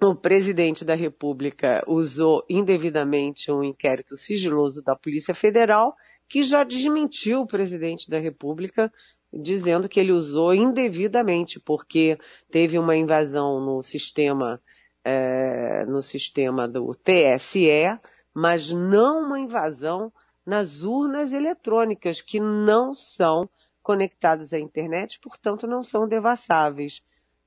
o 0.00 0.14
presidente 0.14 0.84
da 0.84 0.94
República 0.94 1.82
usou 1.86 2.44
indevidamente 2.48 3.50
um 3.50 3.64
inquérito 3.64 4.16
sigiloso 4.16 4.80
da 4.80 4.94
Polícia 4.94 5.34
Federal, 5.34 5.96
que 6.28 6.44
já 6.44 6.62
desmentiu 6.62 7.40
o 7.40 7.46
presidente 7.46 8.08
da 8.08 8.18
República, 8.18 8.92
dizendo 9.32 9.88
que 9.88 9.98
ele 9.98 10.12
usou 10.12 10.54
indevidamente, 10.54 11.58
porque 11.58 12.16
teve 12.50 12.78
uma 12.78 12.96
invasão 12.96 13.60
no 13.60 13.82
sistema, 13.82 14.60
é, 15.04 15.84
no 15.86 16.00
sistema 16.00 16.68
do 16.68 16.94
TSE, 16.94 17.98
mas 18.32 18.70
não 18.70 19.26
uma 19.26 19.40
invasão 19.40 20.12
nas 20.46 20.82
urnas 20.84 21.32
eletrônicas, 21.32 22.20
que 22.20 22.38
não 22.38 22.94
são 22.94 23.48
conectadas 23.82 24.52
à 24.52 24.58
internet, 24.58 25.18
portanto 25.20 25.66
não 25.66 25.82
são 25.82 26.06
devassáveis. 26.06 27.02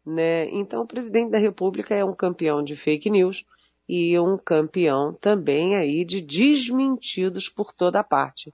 Né? 0.05 0.49
Então, 0.49 0.81
o 0.81 0.87
presidente 0.87 1.31
da 1.31 1.37
República 1.37 1.93
é 1.93 2.03
um 2.03 2.13
campeão 2.13 2.63
de 2.63 2.75
fake 2.75 3.09
news 3.09 3.45
e 3.87 4.17
um 4.19 4.37
campeão 4.37 5.13
também 5.13 5.75
aí 5.75 6.05
de 6.05 6.21
desmentidos 6.21 7.49
por 7.49 7.73
toda 7.73 8.03
parte. 8.03 8.53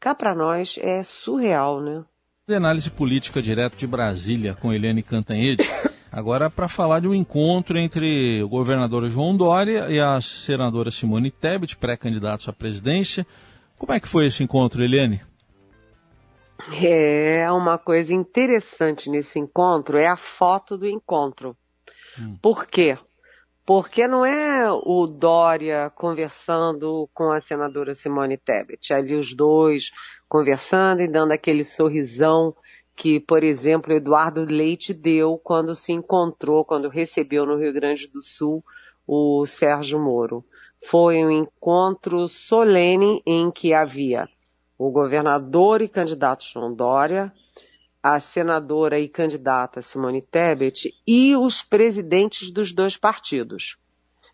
Cá 0.00 0.14
para 0.14 0.34
nós 0.34 0.78
é 0.80 1.02
surreal, 1.02 1.80
né? 1.80 2.04
Análise 2.48 2.88
política 2.88 3.42
direto 3.42 3.76
de 3.76 3.86
Brasília 3.86 4.54
com 4.54 4.72
Helene 4.72 5.02
Cantanhede. 5.02 5.68
Agora 6.10 6.48
para 6.48 6.66
falar 6.66 7.00
de 7.00 7.08
um 7.08 7.14
encontro 7.14 7.76
entre 7.78 8.42
o 8.42 8.48
governador 8.48 9.06
João 9.10 9.36
Dória 9.36 9.90
e 9.90 10.00
a 10.00 10.18
senadora 10.22 10.90
Simone 10.90 11.30
Tebet, 11.30 11.76
pré-candidatos 11.76 12.48
à 12.48 12.52
presidência. 12.52 13.26
Como 13.76 13.92
é 13.92 14.00
que 14.00 14.08
foi 14.08 14.26
esse 14.26 14.42
encontro, 14.42 14.82
Helene? 14.82 15.20
É 16.82 17.50
uma 17.50 17.78
coisa 17.78 18.12
interessante 18.12 19.08
nesse 19.08 19.38
encontro 19.38 19.96
é 19.96 20.06
a 20.06 20.16
foto 20.16 20.76
do 20.76 20.86
encontro. 20.86 21.56
Hum. 22.18 22.36
Por 22.42 22.66
quê? 22.66 22.98
Porque 23.64 24.08
não 24.08 24.24
é 24.24 24.70
o 24.70 25.06
Dória 25.06 25.90
conversando 25.94 27.08
com 27.12 27.30
a 27.30 27.40
senadora 27.40 27.92
Simone 27.92 28.36
Tebet, 28.36 28.92
ali 28.92 29.14
os 29.14 29.34
dois 29.34 29.90
conversando 30.28 31.02
e 31.02 31.08
dando 31.08 31.32
aquele 31.32 31.64
sorrisão 31.64 32.54
que, 32.96 33.20
por 33.20 33.44
exemplo, 33.44 33.92
Eduardo 33.92 34.44
Leite 34.44 34.92
deu 34.92 35.38
quando 35.38 35.74
se 35.74 35.92
encontrou, 35.92 36.64
quando 36.64 36.88
recebeu 36.88 37.46
no 37.46 37.56
Rio 37.56 37.72
Grande 37.72 38.08
do 38.08 38.20
Sul 38.20 38.64
o 39.06 39.46
Sérgio 39.46 39.98
Moro. 40.00 40.44
Foi 40.84 41.24
um 41.24 41.30
encontro 41.30 42.26
solene 42.26 43.22
em 43.26 43.50
que 43.50 43.72
havia 43.72 44.28
o 44.78 44.90
governador 44.92 45.82
e 45.82 45.88
candidato 45.88 46.44
João 46.44 46.72
Dória, 46.72 47.32
a 48.00 48.20
senadora 48.20 49.00
e 49.00 49.08
candidata 49.08 49.82
Simone 49.82 50.22
Tebet 50.22 50.94
e 51.04 51.36
os 51.36 51.62
presidentes 51.62 52.52
dos 52.52 52.72
dois 52.72 52.96
partidos. 52.96 53.76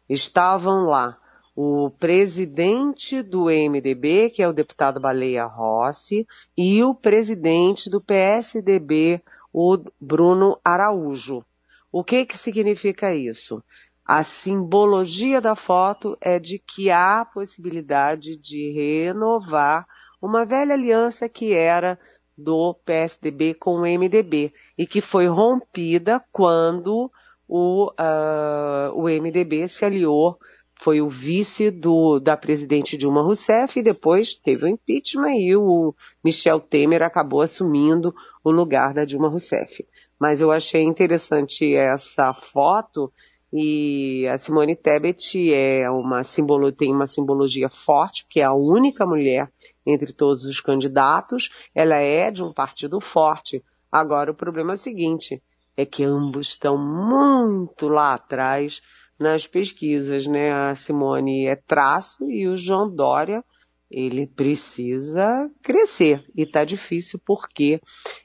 Estavam 0.07 0.85
lá 0.85 1.17
o 1.57 1.89
presidente 1.89 3.23
do 3.23 3.45
MDB, 3.45 4.29
que 4.29 4.43
é 4.43 4.49
o 4.49 4.53
deputado 4.53 5.01
Baleia 5.01 5.47
Rossi, 5.47 6.27
e 6.57 6.83
o 6.83 6.95
presidente 6.95 7.89
do 7.89 8.01
PSDB, 8.01 9.23
o 9.53 9.79
Bruno 10.01 10.59
Araújo. 10.65 11.45
O 11.91 12.03
que 12.05 12.27
que 12.27 12.37
significa 12.37 13.15
isso? 13.15 13.63
A 14.05 14.23
simbologia 14.23 15.41
da 15.41 15.55
foto 15.55 16.19
é 16.21 16.39
de 16.39 16.59
que 16.59 16.91
há 16.91 17.25
possibilidade 17.25 18.37
de 18.37 18.71
renovar 18.73 19.87
uma 20.25 20.47
velha 20.47 20.73
aliança 20.73 21.29
que 21.29 21.53
era 21.53 21.99
do 22.37 22.75
PSDB 22.85 23.53
com 23.53 23.77
o 23.77 23.83
MDB 23.83 24.53
e 24.77 24.87
que 24.87 25.03
foi 25.03 25.27
rompida 25.27 26.25
quando 26.33 27.11
o, 27.47 27.91
uh, 27.91 28.91
o 28.95 29.03
MDB 29.03 29.69
se 29.69 29.85
aliou, 29.85 30.39
foi 30.81 31.03
o 31.03 31.09
vice 31.09 31.71
do, 31.71 32.19
da 32.19 32.37
presidente 32.37 32.97
Dilma 32.97 33.23
Rousseff 33.23 33.79
e 33.79 33.83
depois 33.83 34.35
teve 34.35 34.65
o 34.65 34.69
impeachment 34.69 35.37
e 35.37 35.55
o 35.55 35.95
Michel 36.25 36.59
Temer 36.59 37.03
acabou 37.03 37.43
assumindo 37.43 38.15
o 38.43 38.51
lugar 38.51 38.95
da 38.95 39.05
Dilma 39.05 39.29
Rousseff. 39.29 39.87
Mas 40.19 40.41
eu 40.41 40.51
achei 40.51 40.83
interessante 40.83 41.75
essa 41.75 42.33
foto 42.33 43.13
e 43.53 44.27
a 44.27 44.37
Simone 44.37 44.75
Tebet 44.75 45.53
é 45.55 45.89
uma 45.89 46.25
simbolo, 46.25 46.73
tem 46.73 46.93
uma 46.93 47.07
simbologia 47.07 47.69
forte, 47.69 48.25
porque 48.25 48.41
é 48.41 48.45
a 48.45 48.53
única 48.53 49.07
mulher 49.07 49.49
entre 49.87 50.13
todos 50.13 50.45
os 50.45 50.61
candidatos, 50.61 51.51
ela 51.75 51.97
é 51.97 52.31
de 52.31 52.43
um 52.43 52.53
partido 52.53 53.01
forte. 53.01 53.63
Agora 53.91 54.31
o 54.31 54.35
problema 54.35 54.73
é 54.73 54.75
o 54.75 54.79
seguinte, 54.79 55.43
é 55.77 55.85
que 55.85 56.05
ambos 56.05 56.49
estão 56.49 56.79
muito 56.79 57.89
lá 57.89 58.15
atrás 58.15 58.81
nas 59.19 59.47
pesquisas, 59.47 60.27
né? 60.27 60.53
A 60.53 60.75
Simone 60.75 61.47
é 61.47 61.57
traço 61.57 62.29
e 62.31 62.49
o 62.49 62.57
João 62.57 62.91
Dória 62.91 63.45
ele 63.91 64.27
precisa 64.27 65.49
crescer 65.63 66.25
e 66.35 66.43
está 66.43 66.65
difícil 66.65 67.21
porque, 67.25 67.81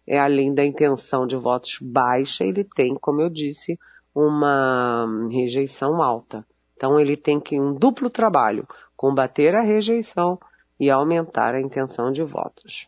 é, 0.08 0.18
além 0.18 0.54
da 0.54 0.66
intenção 0.66 1.28
de 1.28 1.36
votos 1.36 1.78
baixa, 1.80 2.44
ele 2.44 2.64
tem, 2.64 2.96
como 2.96 3.22
eu 3.22 3.30
disse, 3.30 3.78
uma 4.14 5.06
rejeição 5.32 6.02
alta. 6.02 6.46
Então 6.76 7.00
ele 7.00 7.16
tem 7.16 7.40
que 7.40 7.60
um 7.60 7.74
duplo 7.74 8.10
trabalho, 8.10 8.68
combater 8.96 9.54
a 9.54 9.62
rejeição 9.62 10.40
e 10.80 10.90
aumentar 10.90 11.54
a 11.54 11.62
intenção 11.62 12.12
de 12.12 12.24
votos. 12.24 12.88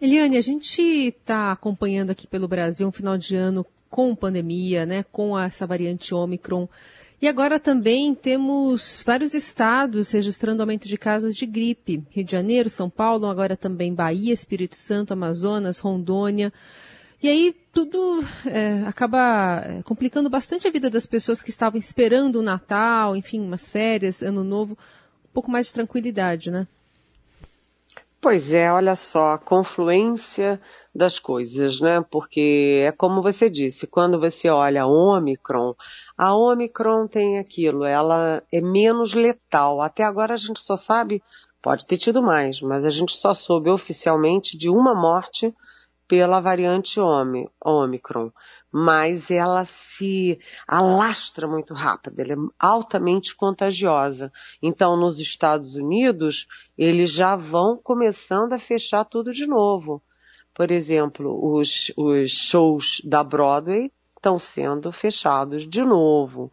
Eliane, 0.00 0.36
a 0.36 0.40
gente 0.40 0.82
está 0.82 1.52
acompanhando 1.52 2.10
aqui 2.10 2.26
pelo 2.26 2.48
Brasil 2.48 2.86
um 2.86 2.92
final 2.92 3.16
de 3.16 3.36
ano 3.36 3.64
com 3.88 4.14
pandemia, 4.14 4.84
né, 4.84 5.04
com 5.12 5.38
essa 5.38 5.66
variante 5.66 6.14
Omicron. 6.14 6.68
E 7.22 7.28
agora 7.28 7.60
também 7.60 8.14
temos 8.14 9.02
vários 9.06 9.32
estados 9.32 10.10
registrando 10.10 10.60
aumento 10.60 10.88
de 10.88 10.98
casos 10.98 11.34
de 11.34 11.46
gripe. 11.46 12.02
Rio 12.10 12.24
de 12.24 12.32
Janeiro, 12.32 12.68
São 12.68 12.90
Paulo, 12.90 13.26
agora 13.26 13.56
também 13.56 13.94
Bahia, 13.94 14.34
Espírito 14.34 14.76
Santo, 14.76 15.12
Amazonas, 15.12 15.78
Rondônia. 15.78 16.52
E 17.22 17.28
aí 17.28 17.56
tudo 17.72 18.22
é, 18.44 18.82
acaba 18.86 19.62
é, 19.64 19.82
complicando 19.84 20.28
bastante 20.28 20.68
a 20.68 20.70
vida 20.70 20.90
das 20.90 21.06
pessoas 21.06 21.40
que 21.40 21.48
estavam 21.48 21.78
esperando 21.78 22.40
o 22.40 22.42
Natal, 22.42 23.16
enfim, 23.16 23.40
umas 23.40 23.70
férias, 23.70 24.20
Ano 24.20 24.44
Novo, 24.44 24.76
pouco 25.34 25.50
mais 25.50 25.66
de 25.66 25.74
tranquilidade, 25.74 26.50
né? 26.50 26.66
Pois 28.20 28.54
é, 28.54 28.72
olha 28.72 28.96
só, 28.96 29.34
a 29.34 29.38
confluência 29.38 30.58
das 30.94 31.18
coisas, 31.18 31.78
né? 31.80 32.00
Porque 32.10 32.82
é 32.82 32.90
como 32.90 33.20
você 33.20 33.50
disse, 33.50 33.86
quando 33.86 34.18
você 34.18 34.48
olha 34.48 34.84
a 34.84 34.86
Omicron, 34.86 35.74
a 36.16 36.34
Omicron 36.34 37.06
tem 37.06 37.38
aquilo, 37.38 37.84
ela 37.84 38.42
é 38.50 38.62
menos 38.62 39.12
letal. 39.12 39.82
Até 39.82 40.04
agora 40.04 40.32
a 40.32 40.38
gente 40.38 40.60
só 40.60 40.74
sabe, 40.74 41.22
pode 41.60 41.86
ter 41.86 41.98
tido 41.98 42.22
mais, 42.22 42.62
mas 42.62 42.86
a 42.86 42.90
gente 42.90 43.14
só 43.14 43.34
soube 43.34 43.68
oficialmente 43.68 44.56
de 44.56 44.70
uma 44.70 44.94
morte 44.94 45.54
pela 46.08 46.40
variante 46.40 46.98
Omicron 47.62 48.30
mas 48.76 49.30
ela 49.30 49.64
se 49.64 50.36
alastra 50.66 51.46
muito 51.46 51.72
rápido, 51.72 52.18
ela 52.18 52.32
é 52.32 52.36
altamente 52.58 53.32
contagiosa. 53.36 54.32
Então, 54.60 54.96
nos 54.96 55.20
Estados 55.20 55.76
Unidos, 55.76 56.48
eles 56.76 57.12
já 57.12 57.36
vão 57.36 57.78
começando 57.80 58.52
a 58.52 58.58
fechar 58.58 59.04
tudo 59.04 59.30
de 59.30 59.46
novo. 59.46 60.02
Por 60.52 60.72
exemplo, 60.72 61.54
os, 61.56 61.92
os 61.96 62.32
shows 62.32 63.00
da 63.04 63.22
Broadway 63.22 63.92
estão 64.16 64.40
sendo 64.40 64.90
fechados 64.90 65.68
de 65.68 65.84
novo. 65.84 66.50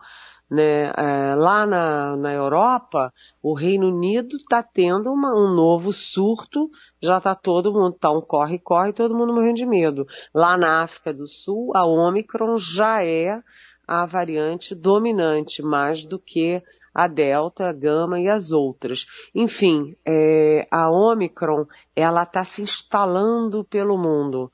Né? 0.51 0.91
É, 0.97 1.33
lá 1.35 1.65
na, 1.65 2.17
na 2.17 2.33
Europa, 2.33 3.13
o 3.41 3.53
Reino 3.53 3.87
Unido 3.87 4.35
está 4.35 4.61
tendo 4.61 5.09
uma, 5.09 5.33
um 5.33 5.55
novo 5.55 5.93
surto, 5.93 6.69
já 7.01 7.19
está 7.19 7.33
todo 7.33 7.71
mundo, 7.71 7.95
está 7.95 8.11
um 8.11 8.19
corre-corre, 8.19 8.91
todo 8.91 9.15
mundo 9.15 9.33
morrendo 9.33 9.55
de 9.55 9.65
medo. 9.65 10.05
Lá 10.33 10.57
na 10.57 10.81
África 10.81 11.13
do 11.13 11.25
Sul, 11.25 11.71
a 11.73 11.85
Omicron 11.85 12.57
já 12.57 13.01
é 13.01 13.41
a 13.87 14.05
variante 14.05 14.75
dominante, 14.75 15.61
mais 15.61 16.03
do 16.03 16.19
que 16.19 16.61
a 16.93 17.07
Delta, 17.07 17.69
a 17.69 17.73
Gama 17.73 18.19
e 18.19 18.27
as 18.27 18.51
outras. 18.51 19.05
Enfim, 19.33 19.95
é, 20.05 20.67
a 20.69 20.91
Omicron, 20.91 21.65
ela 21.95 22.23
está 22.23 22.43
se 22.43 22.61
instalando 22.61 23.63
pelo 23.63 23.97
mundo. 23.97 24.51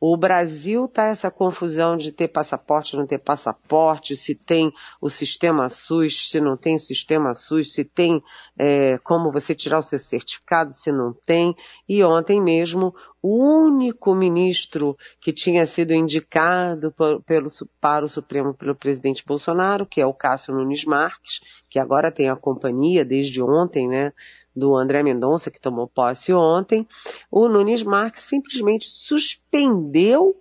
O 0.00 0.16
Brasil 0.16 0.86
está 0.86 1.08
essa 1.08 1.30
confusão 1.30 1.94
de 1.94 2.10
ter 2.10 2.28
passaporte, 2.28 2.96
não 2.96 3.06
ter 3.06 3.18
passaporte, 3.18 4.16
se 4.16 4.34
tem 4.34 4.72
o 4.98 5.10
sistema 5.10 5.68
SUS, 5.68 6.30
se 6.30 6.40
não 6.40 6.56
tem 6.56 6.76
o 6.76 6.80
sistema 6.80 7.34
SUS, 7.34 7.74
se 7.74 7.84
tem 7.84 8.22
é, 8.58 8.96
como 9.04 9.30
você 9.30 9.54
tirar 9.54 9.78
o 9.78 9.82
seu 9.82 9.98
certificado, 9.98 10.72
se 10.72 10.90
não 10.90 11.12
tem. 11.12 11.54
E 11.86 12.02
ontem 12.02 12.40
mesmo, 12.40 12.94
o 13.22 13.44
único 13.44 14.14
ministro 14.14 14.96
que 15.20 15.32
tinha 15.32 15.66
sido 15.66 15.92
indicado 15.92 16.90
por, 16.92 17.22
pelo, 17.22 17.50
para 17.78 18.04
o 18.04 18.08
Supremo 18.08 18.54
pelo 18.54 18.74
presidente 18.74 19.22
Bolsonaro, 19.26 19.84
que 19.84 20.00
é 20.00 20.06
o 20.06 20.14
Cássio 20.14 20.54
Nunes 20.54 20.86
Marques, 20.86 21.40
que 21.68 21.78
agora 21.78 22.10
tem 22.10 22.30
a 22.30 22.36
companhia 22.36 23.04
desde 23.04 23.42
ontem, 23.42 23.86
né? 23.86 24.14
Do 24.54 24.74
André 24.74 25.02
Mendonça, 25.02 25.50
que 25.50 25.60
tomou 25.60 25.86
posse 25.86 26.32
ontem, 26.32 26.86
o 27.30 27.48
Nunes 27.48 27.82
Marques 27.82 28.24
simplesmente 28.24 28.88
suspendeu 28.88 30.36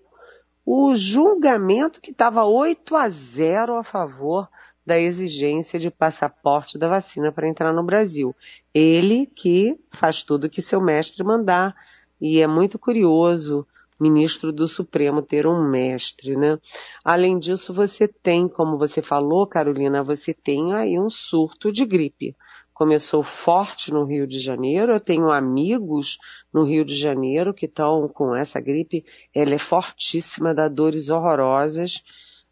o 0.66 0.96
julgamento 0.96 2.02
que 2.02 2.12
estava 2.12 2.46
8 2.46 2.96
a 2.96 3.10
0 3.10 3.76
a 3.76 3.84
favor 3.84 4.48
da 4.86 5.00
exigência 5.00 5.80
de 5.80 5.92
passaporte 5.92 6.78
da 6.78 6.88
vacina 6.88 7.32
para 7.32 7.48
entrar 7.48 7.74
no 7.74 7.84
Brasil. 7.84 8.36
Ele 8.74 9.26
que 9.26 9.80
faz 9.92 10.24
tudo 10.24 10.50
que 10.50 10.62
seu 10.62 10.82
mestre 10.82 11.24
mandar, 11.24 11.76
e 12.20 12.42
é 12.42 12.48
muito 12.48 12.78
curioso 12.78 13.66
ministro 14.00 14.52
do 14.52 14.68
Supremo 14.68 15.22
ter 15.22 15.46
um 15.46 15.68
mestre, 15.68 16.36
né? 16.36 16.58
Além 17.04 17.38
disso, 17.38 17.74
você 17.74 18.08
tem, 18.08 18.48
como 18.48 18.78
você 18.78 19.02
falou, 19.02 19.46
Carolina, 19.46 20.02
você 20.02 20.34
tem 20.34 20.74
aí 20.74 20.98
um 20.98 21.10
surto 21.10 21.72
de 21.72 21.86
gripe 21.86 22.36
começou 22.80 23.22
forte 23.22 23.92
no 23.92 24.06
Rio 24.06 24.26
de 24.26 24.40
Janeiro. 24.40 24.94
Eu 24.94 25.02
tenho 25.02 25.30
amigos 25.30 26.18
no 26.54 26.64
Rio 26.64 26.86
de 26.86 26.96
Janeiro 26.96 27.54
que 27.54 27.66
estão 27.66 28.08
com 28.08 28.34
essa 28.34 28.62
gripe. 28.62 29.04
Ela 29.36 29.56
é 29.56 29.58
fortíssima, 29.58 30.54
dá 30.54 30.70
dores 30.70 31.10
horrorosas. 31.10 32.02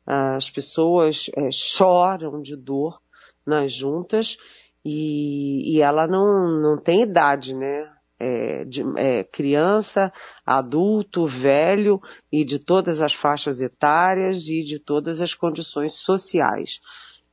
As 0.05 0.51
pessoas 0.51 1.31
é, 1.33 1.49
choram 1.49 2.41
de 2.41 2.57
dor 2.57 2.99
nas 3.45 3.71
juntas 3.71 4.35
e, 4.83 5.77
e 5.77 5.81
ela 5.81 6.05
não, 6.05 6.59
não 6.59 6.77
tem 6.77 7.03
idade, 7.03 7.55
né? 7.55 7.89
É, 8.19 8.65
de, 8.65 8.83
é, 8.97 9.23
criança, 9.23 10.11
adulto, 10.45 11.25
velho 11.25 12.01
e 12.31 12.43
de 12.43 12.59
todas 12.59 12.99
as 12.99 13.13
faixas 13.13 13.61
etárias 13.61 14.47
e 14.49 14.59
de 14.61 14.79
todas 14.79 15.21
as 15.21 15.35
condições 15.35 15.93
sociais 15.93 16.81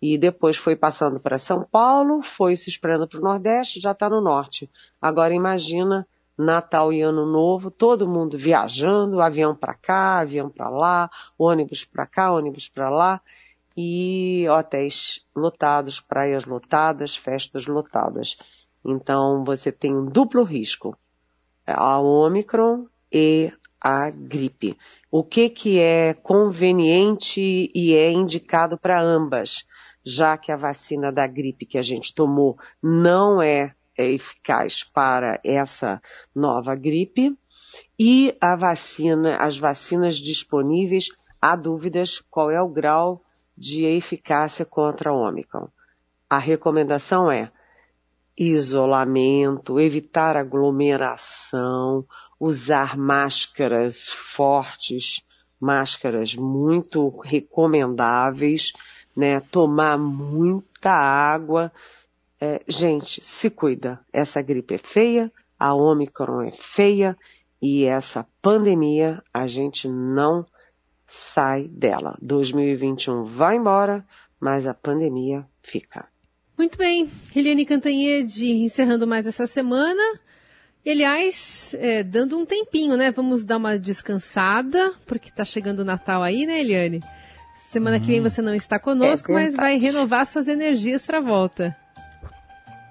e 0.07 0.19
depois 0.19 0.59
foi 0.59 0.77
passando 0.77 1.19
para 1.19 1.39
São 1.39 1.65
Paulo, 1.65 2.21
foi 2.21 2.57
se 2.57 2.69
esperando 2.69 3.09
para 3.09 3.19
o 3.19 3.23
Nordeste, 3.23 3.81
já 3.81 3.93
está 3.93 4.07
no 4.07 4.21
Norte. 4.21 4.71
Agora 5.01 5.33
imagina 5.33 6.07
Natal 6.37 6.93
e 6.93 7.01
Ano 7.01 7.25
Novo, 7.25 7.71
todo 7.71 8.07
mundo 8.07 8.37
viajando, 8.37 9.23
avião 9.23 9.57
para 9.57 9.73
cá, 9.73 10.19
avião 10.19 10.51
para 10.51 10.69
lá, 10.69 11.11
ônibus 11.39 11.87
para 11.87 12.05
cá, 12.05 12.35
ônibus 12.35 12.69
para 12.69 12.91
lá, 12.91 13.19
e 13.75 14.45
hotéis 14.51 15.25
lotados, 15.35 16.03
praias 16.03 16.45
lotadas, 16.45 17.17
festas 17.17 17.67
lotadas. 17.67 18.37
Então 18.85 19.43
você 19.43 19.73
tem 19.73 19.97
um 19.97 20.05
duplo 20.05 20.43
risco, 20.43 20.95
a 21.67 21.99
Omicron 21.99 22.85
e 23.11 23.51
a 23.81 24.11
gripe. 24.11 24.77
O 25.11 25.25
que 25.25 25.49
que 25.49 25.79
é 25.79 26.13
conveniente 26.13 27.71
e 27.75 27.95
é 27.95 28.13
indicado 28.13 28.77
para 28.77 29.01
ambas? 29.01 29.65
Já 30.05 30.37
que 30.37 30.53
a 30.53 30.57
vacina 30.57 31.11
da 31.11 31.27
gripe 31.27 31.65
que 31.65 31.79
a 31.79 31.83
gente 31.83 32.15
tomou 32.15 32.59
não 32.83 33.41
é, 33.41 33.75
é 33.97 34.11
eficaz 34.11 34.85
para 34.85 35.41
essa 35.45 36.01
nova 36.35 36.75
gripe 36.75 37.37
e 37.99 38.37
a 38.41 38.55
vacina, 38.55 39.37
as 39.37 39.57
vacinas 39.57 40.17
disponíveis, 40.17 41.09
há 41.41 41.57
dúvidas 41.57 42.23
qual 42.31 42.51
é 42.51 42.61
o 42.61 42.69
grau 42.69 43.23
de 43.57 43.85
eficácia 43.85 44.65
contra 44.65 45.11
a 45.11 45.15
Omicron. 45.15 45.69
A 46.29 46.39
recomendação 46.39 47.31
é 47.31 47.51
isolamento, 48.37 49.79
evitar 49.79 50.37
aglomeração, 50.37 52.05
usar 52.39 52.97
máscaras 52.97 54.09
fortes, 54.09 55.25
máscaras 55.61 56.35
muito 56.35 57.21
recomendáveis, 57.21 58.73
né? 59.17 59.41
Tomar 59.41 59.99
muita 59.99 60.91
água. 60.91 61.73
É, 62.41 62.63
gente, 62.69 63.25
se 63.25 63.51
cuida. 63.51 64.01
Essa 64.13 64.43
gripe 64.43 64.75
é 64.75 64.79
feia, 64.79 65.33
a 65.59 65.75
Omicron 65.75 66.43
é 66.43 66.51
feia 66.51 67.17
e 67.61 67.85
essa 67.85 68.27
pandemia 68.43 69.23
a 69.33 69.47
gente 69.47 69.89
não 69.89 70.45
sai 71.09 71.69
dela. 71.69 72.19
2021 72.21 73.25
vai 73.25 73.57
embora, 73.57 74.05
mas 74.41 74.67
a 74.67 74.75
pandemia 74.75 75.47
fica. 75.63 76.07
Muito 76.57 76.77
bem, 76.79 77.11
Eliane 77.35 77.65
Cantanhede 77.65 78.47
encerrando 78.47 79.07
mais 79.07 79.27
essa 79.27 79.47
semana. 79.47 80.03
E, 80.85 80.91
aliás, 80.91 81.75
é, 81.79 82.05
dando 82.05 82.39
um 82.39 82.45
tempinho, 82.45 82.97
né? 82.97 83.11
Vamos 83.11 83.45
dar 83.45 83.57
uma 83.57 83.79
descansada, 83.79 84.93
porque 85.07 85.31
tá 85.31 85.45
chegando 85.45 85.79
o 85.79 85.85
Natal 85.85 86.23
aí, 86.23 86.45
né, 86.45 86.61
Eliane? 86.61 87.01
Semana 87.75 87.99
que 87.99 88.07
vem 88.07 88.21
uhum. 88.21 88.31
você 88.31 88.41
não 88.41 88.55
está 88.55 88.79
conosco, 88.79 89.33
é 89.33 89.35
mas 89.35 89.57
vai 89.57 89.77
renovar 89.79 90.25
suas 90.27 90.47
energias 90.47 91.05
para 91.05 91.19
a 91.19 91.21
volta. 91.21 91.77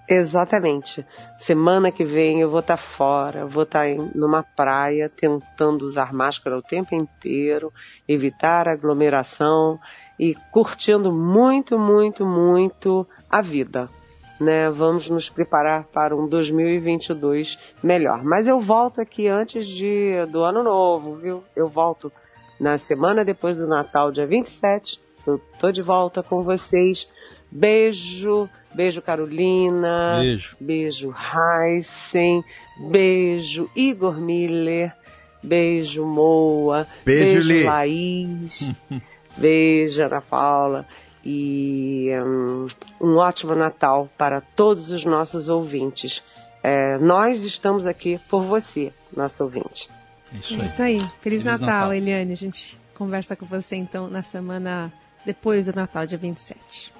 Exatamente. 0.09 1.05
Semana 1.37 1.89
que 1.89 2.03
vem 2.03 2.41
eu 2.41 2.49
vou 2.49 2.59
estar 2.59 2.75
tá 2.75 2.83
fora, 2.83 3.45
vou 3.45 3.63
estar 3.63 3.87
tá 3.87 4.03
numa 4.13 4.43
praia 4.43 5.07
tentando 5.07 5.85
usar 5.85 6.11
máscara 6.11 6.57
o 6.57 6.61
tempo 6.61 6.93
inteiro, 6.93 7.71
evitar 8.05 8.67
aglomeração 8.67 9.79
e 10.19 10.35
curtindo 10.51 11.13
muito, 11.13 11.79
muito, 11.79 12.25
muito 12.25 13.07
a 13.29 13.41
vida. 13.41 13.89
né? 14.37 14.69
Vamos 14.69 15.09
nos 15.09 15.29
preparar 15.29 15.85
para 15.85 16.13
um 16.13 16.27
2022 16.27 17.57
melhor. 17.81 18.21
Mas 18.21 18.49
eu 18.49 18.59
volto 18.59 18.99
aqui 18.99 19.29
antes 19.29 19.65
de, 19.65 20.25
do 20.25 20.43
ano 20.43 20.61
novo, 20.61 21.15
viu? 21.15 21.41
Eu 21.55 21.69
volto 21.69 22.11
na 22.59 22.77
semana 22.77 23.25
depois 23.25 23.57
do 23.57 23.67
Natal, 23.67 24.11
dia 24.11 24.25
27. 24.25 24.99
Eu 25.25 25.39
tô 25.59 25.71
de 25.71 25.81
volta 25.81 26.21
com 26.21 26.43
vocês. 26.43 27.09
Beijo, 27.51 28.49
beijo 28.73 29.01
Carolina. 29.01 30.19
Beijo. 30.19 30.57
Beijo 30.59 31.13
Heisen. 31.13 32.43
Beijo 32.89 33.69
Igor 33.75 34.19
Miller. 34.19 34.93
Beijo 35.41 36.05
Moa. 36.05 36.87
Beijo, 37.05 37.47
beijo 37.47 37.65
Laís. 37.67 38.69
beijo 39.37 40.01
Ana 40.01 40.21
Paula 40.21 40.85
e 41.25 42.09
um, 42.21 42.67
um, 42.99 43.15
ótimo 43.15 43.55
Natal 43.55 44.09
para 44.17 44.41
todos 44.41 44.91
os 44.91 45.05
nossos 45.05 45.47
ouvintes. 45.47 46.23
É, 46.61 46.97
nós 46.97 47.43
estamos 47.43 47.87
aqui 47.87 48.19
por 48.29 48.43
você, 48.43 48.91
nosso 49.15 49.43
ouvinte. 49.43 49.89
Isso 50.33 50.53
aí. 50.53 50.61
É 50.61 50.65
isso 50.65 50.83
aí. 50.83 50.97
Feliz, 50.97 51.13
Feliz 51.21 51.43
Natal, 51.43 51.67
Natal, 51.67 51.93
Eliane. 51.93 52.31
A 52.31 52.37
gente 52.37 52.79
conversa 52.95 53.35
com 53.35 53.45
você 53.45 53.75
então 53.75 54.09
na 54.09 54.23
semana 54.23 54.91
depois 55.25 55.65
do 55.65 55.73
Natal, 55.73 56.05
dia 56.05 56.17
27. 56.17 56.93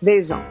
Beijão. 0.00 0.42